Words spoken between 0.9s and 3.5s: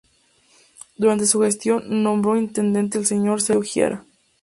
Durante su gestión nombró intendente al Sr.